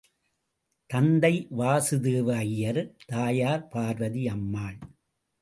[0.89, 2.81] தந்தை வாசுதேவ ஐயர்,
[3.05, 4.79] தாயார் பார்வதி அம்மாள்.